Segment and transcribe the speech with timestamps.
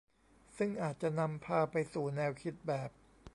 [0.57, 2.89] ซึ่งอาจจะนำพาไปสู่แนวคิดแบบ